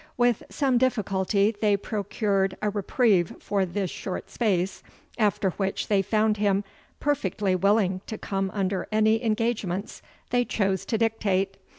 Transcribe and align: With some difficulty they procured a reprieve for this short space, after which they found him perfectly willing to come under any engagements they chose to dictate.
With 0.17 0.41
some 0.49 0.79
difficulty 0.79 1.51
they 1.61 1.77
procured 1.77 2.57
a 2.59 2.71
reprieve 2.71 3.35
for 3.39 3.67
this 3.67 3.91
short 3.91 4.31
space, 4.31 4.81
after 5.19 5.51
which 5.51 5.89
they 5.89 6.01
found 6.01 6.37
him 6.37 6.63
perfectly 6.99 7.55
willing 7.55 8.01
to 8.07 8.17
come 8.17 8.49
under 8.51 8.87
any 8.91 9.23
engagements 9.23 10.01
they 10.31 10.43
chose 10.43 10.85
to 10.85 10.97
dictate. 10.97 11.55